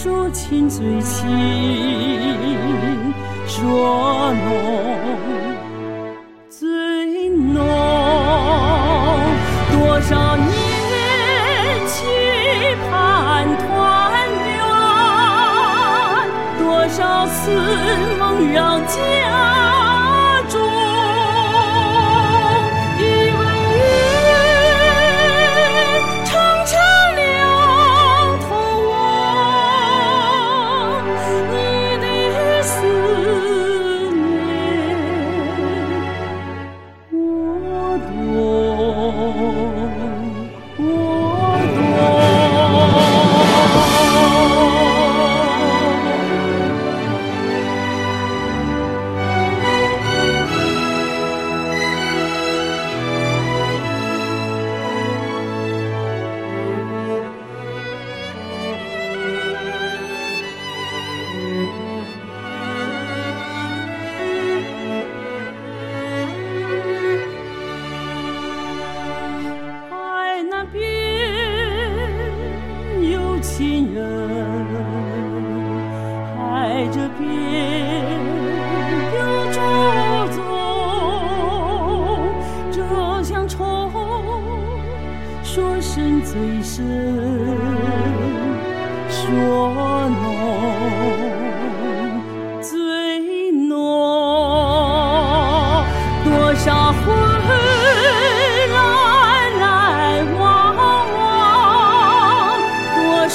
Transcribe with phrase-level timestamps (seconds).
[0.00, 1.28] 说亲最亲
[3.48, 4.46] 说浓
[6.48, 7.66] 最浓，
[9.72, 10.46] 多少年
[11.88, 12.06] 期
[12.88, 13.66] 盼团
[14.54, 14.62] 圆，
[16.60, 17.50] 多少次
[18.20, 19.47] 梦绕家
[73.40, 74.04] 亲人，
[76.36, 77.24] 海这边
[79.14, 79.18] 有
[79.52, 79.58] 朱
[80.34, 80.36] 宗，
[82.72, 82.76] 这
[83.22, 83.90] 乡愁
[85.44, 86.84] 说深最深，
[89.08, 89.87] 说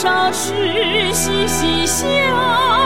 [0.03, 2.82] 少事息息相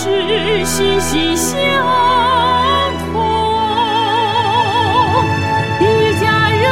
[0.00, 1.58] 是心心相
[3.10, 3.18] 通
[5.80, 5.82] 一
[6.20, 6.62] 家人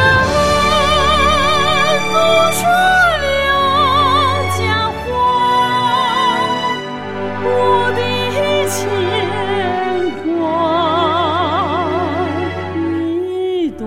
[2.07, 2.15] 不
[2.55, 2.63] 说
[3.25, 3.27] 两
[4.57, 4.63] 家
[5.03, 5.05] 话
[7.43, 7.47] 我
[7.97, 7.99] 的
[8.71, 8.79] 牵
[10.23, 10.27] 挂。
[12.77, 13.83] 你懂